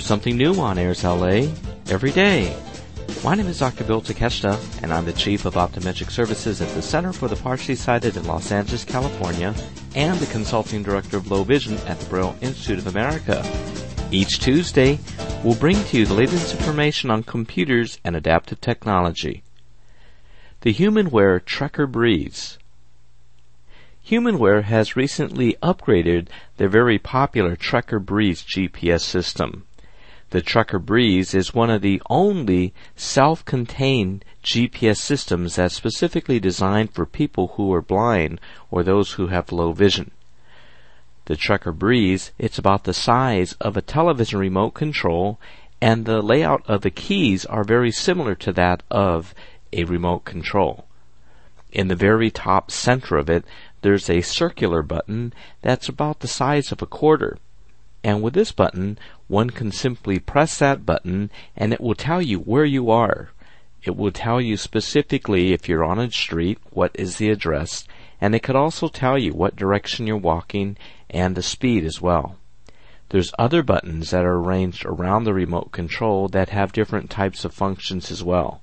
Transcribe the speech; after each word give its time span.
There's 0.00 0.08
something 0.08 0.38
new 0.38 0.54
on 0.54 0.78
Airs 0.78 1.04
LA 1.04 1.52
every 1.90 2.10
day. 2.10 2.56
My 3.22 3.34
name 3.34 3.48
is 3.48 3.58
Dr. 3.58 3.84
Bill 3.84 4.00
Takeshita, 4.00 4.82
and 4.82 4.94
I'm 4.94 5.04
the 5.04 5.12
Chief 5.12 5.44
of 5.44 5.56
Optometric 5.56 6.10
Services 6.10 6.62
at 6.62 6.70
the 6.70 6.80
Center 6.80 7.12
for 7.12 7.28
the 7.28 7.36
Partially 7.36 7.74
Sighted 7.74 8.16
in 8.16 8.24
Los 8.24 8.50
Angeles, 8.50 8.82
California, 8.82 9.54
and 9.94 10.18
the 10.18 10.32
Consulting 10.32 10.82
Director 10.82 11.18
of 11.18 11.30
Low 11.30 11.44
Vision 11.44 11.76
at 11.86 12.00
the 12.00 12.06
Braille 12.08 12.34
Institute 12.40 12.78
of 12.78 12.86
America. 12.86 13.44
Each 14.10 14.38
Tuesday, 14.38 14.98
we'll 15.44 15.54
bring 15.54 15.76
to 15.76 15.98
you 15.98 16.06
the 16.06 16.14
latest 16.14 16.54
information 16.54 17.10
on 17.10 17.22
computers 17.22 18.00
and 18.02 18.16
adaptive 18.16 18.62
technology. 18.62 19.42
The 20.62 20.72
HumanWare 20.72 21.40
Trekker 21.40 21.92
Breeze. 21.92 22.56
HumanWare 24.08 24.62
has 24.62 24.96
recently 24.96 25.58
upgraded 25.62 26.28
their 26.56 26.70
very 26.70 26.98
popular 26.98 27.54
Trekker 27.54 28.02
Breeze 28.02 28.42
GPS 28.42 29.02
system. 29.02 29.66
The 30.30 30.42
Trekker 30.42 30.78
Breeze 30.78 31.34
is 31.34 31.52
one 31.52 31.70
of 31.70 31.82
the 31.82 32.00
only 32.08 32.72
self-contained 32.94 34.24
GPS 34.44 34.98
systems 34.98 35.56
that's 35.56 35.74
specifically 35.74 36.38
designed 36.38 36.92
for 36.92 37.04
people 37.04 37.48
who 37.56 37.72
are 37.72 37.82
blind 37.82 38.40
or 38.70 38.84
those 38.84 39.12
who 39.12 39.26
have 39.26 39.50
low 39.50 39.72
vision. 39.72 40.12
The 41.24 41.36
Trekker 41.36 41.76
Breeze, 41.76 42.30
it's 42.38 42.58
about 42.58 42.84
the 42.84 42.94
size 42.94 43.54
of 43.54 43.76
a 43.76 43.82
television 43.82 44.38
remote 44.38 44.70
control 44.70 45.40
and 45.80 46.04
the 46.04 46.22
layout 46.22 46.62
of 46.68 46.82
the 46.82 46.90
keys 46.90 47.44
are 47.46 47.64
very 47.64 47.90
similar 47.90 48.36
to 48.36 48.52
that 48.52 48.84
of 48.88 49.34
a 49.72 49.82
remote 49.84 50.24
control. 50.24 50.84
In 51.72 51.88
the 51.88 51.96
very 51.96 52.30
top 52.30 52.70
center 52.70 53.16
of 53.16 53.28
it, 53.28 53.44
there's 53.82 54.08
a 54.08 54.20
circular 54.20 54.82
button 54.82 55.32
that's 55.62 55.88
about 55.88 56.20
the 56.20 56.28
size 56.28 56.70
of 56.70 56.82
a 56.82 56.86
quarter. 56.86 57.38
And 58.02 58.22
with 58.22 58.34
this 58.34 58.52
button, 58.52 58.98
one 59.28 59.50
can 59.50 59.72
simply 59.72 60.18
press 60.18 60.58
that 60.58 60.86
button 60.86 61.30
and 61.56 61.72
it 61.72 61.80
will 61.80 61.94
tell 61.94 62.22
you 62.22 62.38
where 62.38 62.64
you 62.64 62.90
are. 62.90 63.30
It 63.82 63.96
will 63.96 64.12
tell 64.12 64.40
you 64.40 64.56
specifically 64.56 65.52
if 65.52 65.68
you're 65.68 65.84
on 65.84 65.98
a 65.98 66.10
street, 66.10 66.58
what 66.70 66.90
is 66.94 67.16
the 67.16 67.30
address, 67.30 67.86
and 68.20 68.34
it 68.34 68.42
could 68.42 68.56
also 68.56 68.88
tell 68.88 69.18
you 69.18 69.32
what 69.32 69.56
direction 69.56 70.06
you're 70.06 70.16
walking 70.16 70.76
and 71.08 71.34
the 71.34 71.42
speed 71.42 71.84
as 71.84 72.00
well. 72.00 72.36
There's 73.08 73.32
other 73.38 73.62
buttons 73.62 74.10
that 74.10 74.24
are 74.24 74.36
arranged 74.36 74.84
around 74.84 75.24
the 75.24 75.34
remote 75.34 75.72
control 75.72 76.28
that 76.28 76.50
have 76.50 76.72
different 76.72 77.10
types 77.10 77.44
of 77.44 77.52
functions 77.52 78.10
as 78.10 78.22
well. 78.22 78.62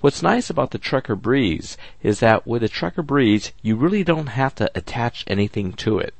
What's 0.00 0.22
nice 0.22 0.48
about 0.48 0.70
the 0.70 0.78
Trekker 0.78 1.20
Breeze 1.20 1.76
is 2.02 2.20
that 2.20 2.46
with 2.46 2.62
the 2.62 2.70
Trekker 2.70 3.04
Breeze, 3.04 3.52
you 3.60 3.76
really 3.76 4.02
don't 4.02 4.28
have 4.28 4.54
to 4.54 4.70
attach 4.74 5.24
anything 5.26 5.74
to 5.74 5.98
it. 5.98 6.14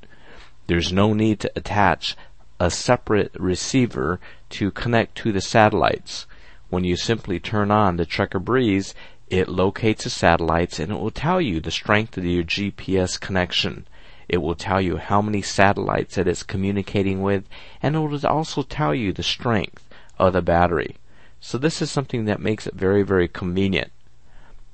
There's 0.70 0.92
no 0.92 1.14
need 1.14 1.40
to 1.40 1.50
attach 1.56 2.16
a 2.60 2.70
separate 2.70 3.34
receiver 3.36 4.20
to 4.50 4.70
connect 4.70 5.16
to 5.16 5.32
the 5.32 5.40
satellites. 5.40 6.26
When 6.68 6.84
you 6.84 6.94
simply 6.94 7.40
turn 7.40 7.72
on 7.72 7.96
the 7.96 8.06
Trekker 8.06 8.38
Breeze, 8.38 8.94
it 9.28 9.48
locates 9.48 10.04
the 10.04 10.10
satellites 10.10 10.78
and 10.78 10.92
it 10.92 11.00
will 11.00 11.10
tell 11.10 11.40
you 11.40 11.58
the 11.58 11.72
strength 11.72 12.16
of 12.16 12.24
your 12.24 12.44
GPS 12.44 13.18
connection. 13.18 13.88
It 14.28 14.36
will 14.36 14.54
tell 14.54 14.80
you 14.80 14.98
how 14.98 15.20
many 15.20 15.42
satellites 15.42 16.14
that 16.14 16.28
it's 16.28 16.44
communicating 16.44 17.20
with, 17.20 17.42
and 17.82 17.96
it 17.96 17.98
will 17.98 18.24
also 18.24 18.62
tell 18.62 18.94
you 18.94 19.12
the 19.12 19.24
strength 19.24 19.88
of 20.20 20.34
the 20.34 20.40
battery. 20.40 20.98
So 21.40 21.58
this 21.58 21.82
is 21.82 21.90
something 21.90 22.26
that 22.26 22.38
makes 22.38 22.68
it 22.68 22.74
very, 22.74 23.02
very 23.02 23.26
convenient. 23.26 23.90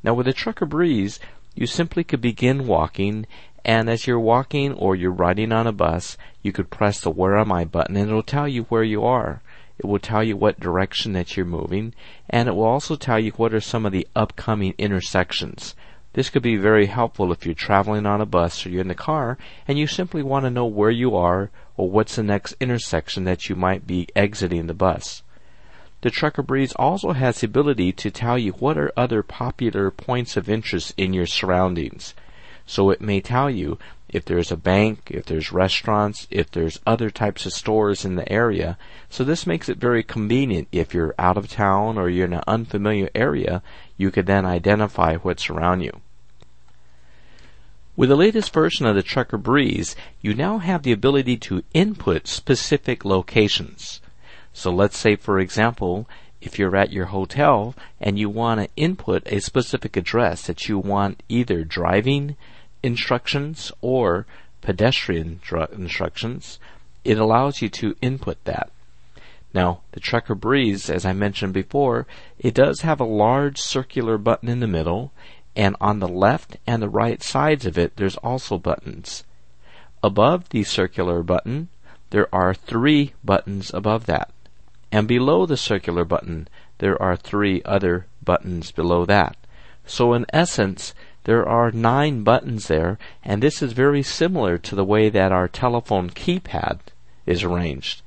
Now 0.03 0.13
with 0.13 0.27
the 0.27 0.35
Trekker 0.35 0.69
Breeze, 0.69 1.21
you 1.55 1.67
simply 1.67 2.05
could 2.05 2.21
begin 2.21 2.67
walking 2.67 3.25
and 3.67 3.91
as 3.91 4.07
you're 4.07 4.21
walking 4.21 4.73
or 4.75 4.95
you're 4.95 5.11
riding 5.11 5.51
on 5.51 5.67
a 5.67 5.73
bus, 5.73 6.17
you 6.41 6.53
could 6.53 6.71
press 6.71 7.01
the 7.01 7.11
Where 7.11 7.37
Am 7.37 7.51
I 7.51 7.65
button 7.65 7.97
and 7.97 8.09
it'll 8.09 8.23
tell 8.23 8.47
you 8.47 8.63
where 8.69 8.85
you 8.85 9.05
are. 9.05 9.43
It 9.77 9.87
will 9.87 9.99
tell 9.99 10.23
you 10.23 10.37
what 10.37 10.61
direction 10.61 11.15
that 11.15 11.37
you're 11.37 11.45
moving, 11.45 11.93
and 12.31 12.49
it 12.49 12.53
will 12.53 12.63
also 12.63 12.95
tell 12.95 13.19
you 13.19 13.33
what 13.33 13.53
are 13.53 13.61
some 13.61 13.85
of 13.85 13.91
the 13.91 14.07
upcoming 14.15 14.73
intersections. 14.79 15.75
This 16.13 16.31
could 16.31 16.45
be 16.45 16.57
very 16.57 16.87
helpful 16.87 17.33
if 17.33 17.45
you're 17.45 17.57
traveling 17.57 18.07
on 18.07 18.21
a 18.21 18.25
bus 18.25 18.65
or 18.65 18.71
you're 18.71 18.83
in 18.83 18.89
the 18.89 18.95
car 18.95 19.37
and 19.67 19.77
you 19.77 19.89
simply 19.89 20.23
want 20.23 20.45
to 20.45 20.51
know 20.51 20.65
where 20.65 20.93
you 20.93 21.17
are 21.17 21.51
or 21.77 21.91
what's 21.91 22.15
the 22.15 22.23
next 22.23 22.55
intersection 22.61 23.25
that 23.25 23.49
you 23.49 23.57
might 23.57 23.85
be 23.85 24.07
exiting 24.15 24.69
the 24.69 24.75
bus. 24.75 25.25
The 26.03 26.11
Trekker 26.13 26.47
Breeze 26.47 26.73
also 26.77 27.15
has 27.15 27.41
the 27.41 27.47
ability 27.47 27.93
to 27.95 28.13
tell 28.13 28.39
you 28.39 28.53
what 28.53 28.79
are 28.79 28.93
other 28.97 29.25
popular 29.25 29.91
points 29.91 30.37
of 30.37 30.49
interest 30.49 30.95
in 30.97 31.13
your 31.13 31.27
surroundings. 31.27 32.15
So 32.67 32.91
it 32.91 33.01
may 33.01 33.21
tell 33.21 33.49
you 33.49 33.79
if 34.09 34.25
there's 34.25 34.53
a 34.53 34.57
bank, 34.57 35.11
if 35.11 35.27
there's 35.27 35.53
restaurants, 35.53 36.27
if 36.31 36.51
there's 36.51 36.81
other 36.87 37.11
types 37.11 37.47
of 37.47 37.53
stores 37.53 38.05
in 38.05 38.17
the 38.17 38.31
area. 38.31 38.77
So 39.09 39.25
this 39.25 39.47
makes 39.47 39.69
it 39.69 39.79
very 39.79 40.03
convenient 40.03 40.69
if 40.73 40.95
you're 40.95 41.15
out 41.19 41.37
of 41.37 41.49
town 41.49 41.99
or 41.99 42.09
you're 42.09 42.27
in 42.27 42.33
an 42.33 42.45
unfamiliar 42.47 43.09
area, 43.15 43.63
you 43.97 44.11
could 44.11 44.27
then 44.27 44.45
identify 44.45 45.17
what's 45.17 45.49
around 45.51 45.81
you. 45.81 46.01
With 47.97 48.11
the 48.11 48.17
latest 48.17 48.53
version 48.53 48.85
of 48.85 48.95
the 48.95 49.03
Trekker 49.03 49.43
Breeze, 49.43 49.97
you 50.21 50.35
now 50.35 50.59
have 50.59 50.83
the 50.83 50.93
ability 50.93 51.39
to 51.39 51.65
input 51.73 52.27
specific 52.27 53.05
locations. 53.05 54.01
So 54.53 54.71
let's 54.71 54.99
say, 54.99 55.17
for 55.17 55.41
example, 55.41 56.07
if 56.41 56.59
you're 56.59 56.77
at 56.77 56.93
your 56.93 57.07
hotel 57.07 57.75
and 58.01 58.19
you 58.19 58.29
want 58.29 58.61
to 58.61 58.69
input 58.77 59.23
a 59.27 59.41
specific 59.41 59.97
address 59.97 60.47
that 60.47 60.69
you 60.69 60.79
want 60.79 61.23
either 61.29 61.65
driving, 61.65 62.37
instructions 62.87 63.73
or 63.81 64.27
pedestrian 64.61 65.41
instructions, 65.73 66.59
it 67.05 67.19
allows 67.19 67.61
you 67.61 67.69
to 67.69 67.97
input 68.01 68.43
that. 68.45 68.71
Now, 69.53 69.81
the 69.93 70.01
Trekker 70.01 70.39
Breeze, 70.39 70.89
as 70.89 71.05
I 71.05 71.13
mentioned 71.13 71.53
before, 71.53 72.07
it 72.39 72.55
does 72.55 72.81
have 72.81 73.01
a 73.01 73.05
large 73.05 73.59
circular 73.59 74.19
button 74.19 74.49
in 74.49 74.61
the 74.61 74.67
middle, 74.67 75.13
and 75.55 75.77
on 75.81 75.99
the 75.99 76.09
left 76.09 76.59
and 76.67 76.83
the 76.83 76.89
right 76.89 77.23
sides 77.23 77.65
of 77.67 77.79
it, 77.79 77.97
there's 77.97 78.17
also 78.19 78.59
buttons. 78.59 79.25
Above 80.03 80.51
the 80.51 80.63
circular 80.63 81.23
button, 81.23 81.69
there 82.11 82.33
are 82.35 82.55
three 82.55 83.15
buttons 83.25 83.73
above 83.73 84.07
that. 84.07 84.31
And 84.93 85.09
below 85.09 85.47
the 85.47 85.57
circular 85.57 86.05
button, 86.05 86.49
there 86.79 87.01
are 87.03 87.17
three 87.17 87.63
other 87.65 88.07
buttons 88.23 88.71
below 88.71 89.05
that. 89.07 89.37
So 89.87 90.13
in 90.13 90.27
essence, 90.33 90.95
there 91.27 91.49
are 91.49 91.73
nine 91.73 92.23
buttons 92.23 92.69
there, 92.69 93.01
and 93.25 93.43
this 93.43 93.61
is 93.61 93.73
very 93.73 94.01
similar 94.01 94.59
to 94.59 94.77
the 94.77 94.85
way 94.85 95.09
that 95.09 95.33
our 95.33 95.49
telephone 95.49 96.09
keypad 96.09 96.79
is 97.27 97.43
arranged. 97.43 98.03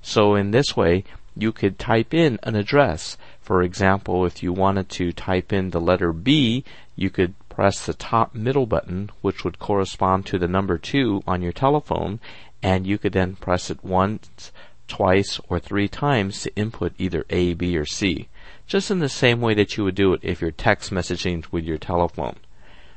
So 0.00 0.34
in 0.34 0.52
this 0.52 0.74
way, 0.74 1.04
you 1.36 1.52
could 1.52 1.78
type 1.78 2.14
in 2.14 2.38
an 2.42 2.56
address. 2.56 3.18
For 3.42 3.62
example, 3.62 4.24
if 4.24 4.42
you 4.42 4.54
wanted 4.54 4.88
to 4.88 5.12
type 5.12 5.52
in 5.52 5.68
the 5.68 5.82
letter 5.82 6.14
B, 6.14 6.64
you 6.96 7.10
could 7.10 7.34
press 7.50 7.84
the 7.84 7.92
top 7.92 8.34
middle 8.34 8.64
button, 8.64 9.10
which 9.20 9.44
would 9.44 9.58
correspond 9.58 10.24
to 10.26 10.38
the 10.38 10.48
number 10.48 10.78
2 10.78 11.24
on 11.26 11.42
your 11.42 11.52
telephone, 11.52 12.20
and 12.62 12.86
you 12.86 12.96
could 12.96 13.12
then 13.12 13.36
press 13.36 13.70
it 13.70 13.84
once, 13.84 14.50
twice, 14.88 15.38
or 15.46 15.58
three 15.58 15.88
times 15.88 16.40
to 16.40 16.56
input 16.56 16.94
either 16.96 17.26
A, 17.28 17.52
B, 17.52 17.76
or 17.76 17.84
C. 17.84 18.28
Just 18.66 18.90
in 18.90 19.00
the 19.00 19.10
same 19.10 19.42
way 19.42 19.52
that 19.52 19.76
you 19.76 19.84
would 19.84 19.94
do 19.94 20.14
it 20.14 20.20
if 20.22 20.40
you're 20.40 20.50
text 20.50 20.90
messaging 20.90 21.44
with 21.52 21.64
your 21.64 21.76
telephone. 21.76 22.36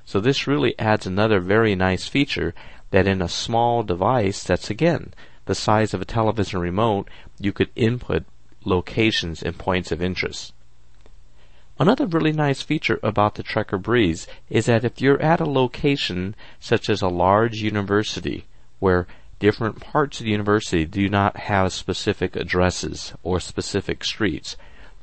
So 0.06 0.20
this 0.20 0.46
really 0.46 0.78
adds 0.78 1.08
another 1.08 1.40
very 1.40 1.74
nice 1.74 2.08
feature 2.08 2.54
that 2.92 3.08
in 3.08 3.22
a 3.22 3.28
small 3.28 3.82
device 3.82 4.44
that's 4.44 4.70
again 4.70 5.14
the 5.46 5.56
size 5.56 5.94
of 5.94 6.02
a 6.02 6.06
television 6.06 6.60
remote, 6.60 7.10
you 7.40 7.52
could 7.52 7.70
input 7.76 8.24
locations 8.64 9.42
and 9.42 9.58
points 9.58 9.92
of 9.92 10.02
interest. 10.02 10.54
Another 11.78 12.06
really 12.06 12.32
nice 12.32 12.62
feature 12.62 13.00
about 13.04 13.36
the 13.36 13.44
Trekker 13.44 13.82
Breeze 13.82 14.28
is 14.50 14.68
that 14.68 14.86
if 14.86 15.02
you're 15.02 15.22
at 15.22 15.42
a 15.42 15.46
location 15.46 16.36
such 16.60 16.90
as 16.90 17.02
a 17.02 17.08
large 17.08 17.58
university 17.58 18.46
where 18.80 19.08
different 19.40 19.82
parts 19.82 20.20
of 20.20 20.26
the 20.26 20.32
university 20.32 20.86
do 20.86 21.10
not 21.10 21.36
have 21.36 21.74
specific 21.74 22.36
addresses 22.36 23.14
or 23.24 23.40
specific 23.40 24.04
streets, 24.04 24.56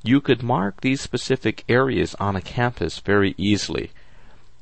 you 0.03 0.21
could 0.21 0.43
mark 0.43 0.81
these 0.81 1.01
specific 1.01 1.65
areas 1.69 2.15
on 2.19 2.37
a 2.37 2.41
campus 2.41 3.01
very 3.01 3.35
easily 3.37 3.91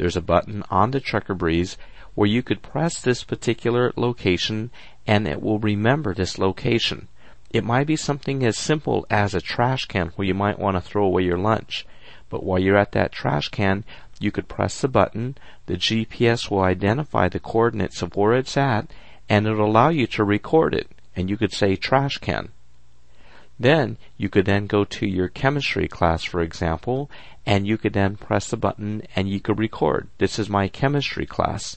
there's 0.01 0.17
a 0.17 0.23
button 0.23 0.65
on 0.71 0.93
the 0.93 1.01
Trekker 1.01 1.37
Breeze 1.37 1.77
where 2.15 2.27
you 2.27 2.43
could 2.43 2.63
press 2.63 3.03
this 3.03 3.23
particular 3.23 3.93
location 3.97 4.71
and 5.07 5.29
it 5.29 5.43
will 5.43 5.59
remember 5.59 6.15
this 6.15 6.39
location. 6.39 7.09
It 7.51 7.65
might 7.65 7.87
be 7.87 7.97
something 7.97 8.43
as 8.43 8.57
simple 8.57 9.05
as 9.11 9.35
a 9.35 9.43
trash 9.43 9.85
can 9.85 10.07
where 10.17 10.27
you 10.27 10.33
might 10.33 10.59
want 10.59 10.79
to 10.79 10.81
throw 10.81 11.05
away 11.05 11.25
your 11.25 11.37
lunch. 11.37 11.85
But 12.31 12.43
while 12.43 12.59
you're 12.59 12.79
at 12.79 12.93
that 12.93 13.13
trash 13.13 13.51
can, 13.51 13.85
you 14.19 14.33
could 14.33 14.49
press 14.49 14.81
the 14.81 14.89
button, 14.89 15.37
the 15.67 15.75
GPS 15.75 16.51
will 16.51 16.63
identify 16.63 17.29
the 17.29 17.39
coordinates 17.39 18.01
of 18.01 18.17
where 18.17 18.33
it's 18.33 18.57
at, 18.57 18.91
and 19.29 19.47
it'll 19.47 19.67
allow 19.67 19.91
you 19.91 20.07
to 20.07 20.25
record 20.25 20.75
it. 20.75 20.89
And 21.15 21.29
you 21.29 21.37
could 21.37 21.53
say 21.53 21.77
trash 21.77 22.17
can. 22.17 22.53
Then 23.61 23.99
you 24.17 24.31
could 24.31 24.47
then 24.47 24.67
go 24.67 24.85
to 24.85 25.07
your 25.07 25.29
chemistry 25.29 25.87
class, 25.87 26.25
for 26.25 26.41
example, 26.41 27.11
and 27.45 27.67
you 27.67 27.77
could 27.77 27.93
then 27.93 28.17
press 28.17 28.49
the 28.49 28.57
button 28.57 29.03
and 29.15 29.29
you 29.29 29.39
could 29.39 29.59
record. 29.59 30.09
This 30.17 30.39
is 30.39 30.49
my 30.49 30.67
chemistry 30.69 31.27
class. 31.27 31.77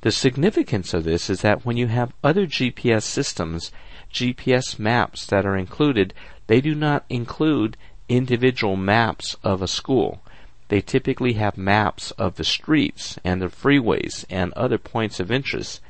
The 0.00 0.10
significance 0.10 0.94
of 0.94 1.04
this 1.04 1.28
is 1.28 1.42
that 1.42 1.66
when 1.66 1.76
you 1.76 1.88
have 1.88 2.14
other 2.24 2.46
GPS 2.46 3.02
systems, 3.02 3.70
GPS 4.10 4.78
maps 4.78 5.26
that 5.26 5.44
are 5.44 5.56
included, 5.56 6.14
they 6.46 6.62
do 6.62 6.74
not 6.74 7.04
include 7.10 7.76
individual 8.08 8.76
maps 8.76 9.36
of 9.44 9.60
a 9.60 9.68
school. 9.68 10.22
They 10.68 10.80
typically 10.80 11.34
have 11.34 11.58
maps 11.58 12.10
of 12.12 12.36
the 12.36 12.44
streets 12.44 13.18
and 13.22 13.42
the 13.42 13.48
freeways 13.48 14.24
and 14.30 14.50
other 14.54 14.78
points 14.78 15.20
of 15.20 15.30
interest. 15.30 15.82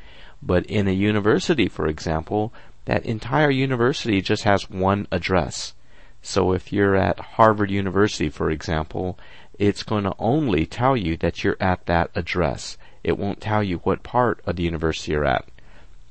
But 0.43 0.67
in 0.67 0.89
a 0.89 0.93
university, 0.93 1.69
for 1.69 1.87
example, 1.87 2.53
that 2.89 3.05
entire 3.05 3.51
university 3.51 4.23
just 4.23 4.45
has 4.45 4.71
one 4.71 5.07
address. 5.13 5.75
So 6.23 6.53
if 6.53 6.73
you're 6.73 6.97
at 6.97 7.21
Harvard 7.21 7.71
University, 7.71 8.31
for 8.31 8.51
example, 8.51 9.19
it's 9.59 9.83
going 9.83 10.05
to 10.05 10.15
only 10.19 10.65
tell 10.65 10.97
you 10.97 11.19
that 11.19 11.45
you're 11.45 11.59
at 11.61 11.85
that 11.85 12.11
address. 12.15 12.79
It 13.05 13.19
won't 13.19 13.43
tell 13.43 13.63
you 13.63 13.77
what 13.81 14.03
part 14.03 14.41
of 14.47 14.57
the 14.57 14.63
university 14.63 15.13
you're 15.13 15.27
at. 15.27 15.45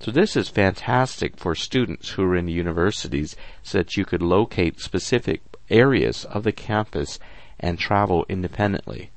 So 0.01 0.11
this 0.11 0.35
is 0.35 0.49
fantastic 0.49 1.35
for 1.37 1.55
students 1.55 2.11
who 2.11 2.23
are 2.25 2.35
in 2.35 2.45
the 2.45 2.53
universities 2.53 3.35
so 3.63 3.79
that 3.79 3.97
you 3.97 4.05
could 4.05 4.21
locate 4.21 4.79
specific 4.79 5.41
areas 5.71 6.25
of 6.25 6.43
the 6.43 6.51
campus 6.51 7.17
and 7.59 7.79
travel 7.79 8.23
independently. 8.29 9.09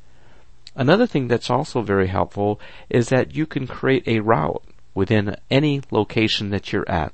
Another 0.75 1.07
thing 1.07 1.29
that's 1.29 1.51
also 1.51 1.83
very 1.83 2.07
helpful 2.07 2.59
is 2.89 3.11
that 3.11 3.37
you 3.37 3.45
can 3.45 3.67
create 3.67 4.09
a 4.09 4.21
route 4.21 4.65
within 4.95 5.37
any 5.51 5.83
location 5.91 6.49
that 6.49 6.73
you're 6.73 6.89
at. 6.89 7.13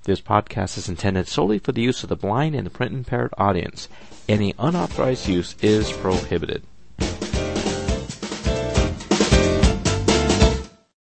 This 0.05 0.21
podcast 0.21 0.77
is 0.77 0.87
intended 0.87 1.27
solely 1.27 1.57
for 1.57 1.71
the 1.71 1.81
use 1.81 2.03
of 2.03 2.09
the 2.09 2.15
blind 2.15 2.53
and 2.53 2.63
the 2.63 2.69
print 2.69 2.93
impaired 2.93 3.33
audience. 3.39 3.89
Any 4.29 4.53
unauthorized 4.59 5.27
use 5.27 5.55
is 5.63 5.91
prohibited. 5.91 6.61